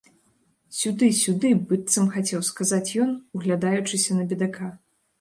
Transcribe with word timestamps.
Сюды, 0.77 1.09
сюды, 1.17 1.51
быццам 1.73 2.09
хацеў 2.17 2.41
сказаць 2.51 2.95
ён, 3.07 3.15
углядаючыся 3.37 4.11
на 4.23 4.31
бедака. 4.35 4.77